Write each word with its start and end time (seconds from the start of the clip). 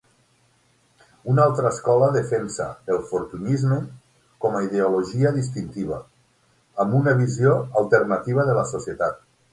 Una 1.33 1.43
altra 1.49 1.69
escola 1.75 2.07
defensa 2.15 2.65
el 2.95 3.03
Fortuynisme 3.11 3.77
com 4.47 4.57
a 4.57 4.63
ideologia 4.69 5.35
distintiva, 5.39 6.01
amb 6.85 6.99
una 7.03 7.15
visió 7.21 7.53
alternativa 7.83 8.49
de 8.51 8.61
la 8.63 8.69
societat. 8.77 9.23